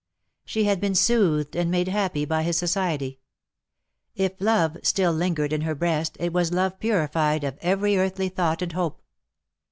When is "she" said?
0.45-0.63